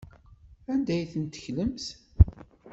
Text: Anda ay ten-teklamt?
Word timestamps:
Anda 0.71 0.91
ay 0.95 1.03
ten-teklamt? 1.11 1.85